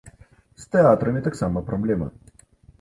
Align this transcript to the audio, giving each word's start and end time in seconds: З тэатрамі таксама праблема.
З 0.61 0.65
тэатрамі 0.77 1.23
таксама 1.29 1.65
праблема. 1.71 2.11